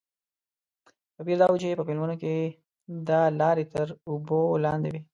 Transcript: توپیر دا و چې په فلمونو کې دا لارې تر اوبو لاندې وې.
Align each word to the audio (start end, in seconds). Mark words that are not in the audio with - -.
توپیر 1.15 1.37
دا 1.41 1.47
و 1.51 1.59
چې 1.61 1.77
په 1.79 1.83
فلمونو 1.87 2.15
کې 2.21 2.33
دا 3.09 3.21
لارې 3.39 3.65
تر 3.73 3.87
اوبو 4.09 4.39
لاندې 4.63 4.89
وې. 4.93 5.01